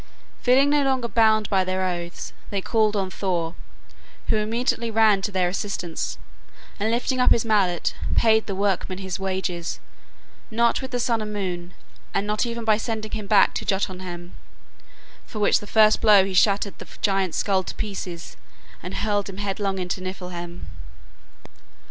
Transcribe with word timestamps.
Feeling 0.41 0.71
no 0.71 0.81
longer 0.81 1.07
bound 1.07 1.47
by 1.47 1.63
their 1.63 1.85
oaths, 1.85 2.33
they 2.49 2.59
called 2.59 2.95
on 2.95 3.11
Thor, 3.11 3.53
who 4.29 4.37
immediately 4.37 4.89
ran 4.89 5.21
to 5.21 5.31
their 5.31 5.47
assistance, 5.47 6.17
and 6.79 6.89
lifting 6.89 7.19
up 7.19 7.29
his 7.29 7.45
mallet, 7.45 7.93
paid 8.15 8.47
the 8.47 8.55
workman 8.55 8.97
his 8.97 9.19
wages, 9.19 9.79
not 10.49 10.81
with 10.81 10.89
the 10.89 10.99
sun 10.99 11.21
and 11.21 11.31
moon, 11.31 11.75
and 12.15 12.25
not 12.25 12.47
even 12.47 12.65
by 12.65 12.77
sending 12.77 13.11
him 13.11 13.27
back 13.27 13.53
to 13.53 13.63
Jotunheim, 13.63 14.33
for 15.27 15.37
with 15.37 15.59
the 15.59 15.67
first 15.67 16.01
blow 16.01 16.25
he 16.25 16.33
shattered 16.33 16.79
the 16.79 16.87
giant's 17.03 17.37
skull 17.37 17.61
to 17.61 17.75
pieces 17.75 18.37
and 18.81 18.95
hurled 18.95 19.29
him 19.29 19.37
headlong 19.37 19.77
into 19.77 20.01
Niffleheim. 20.01 20.65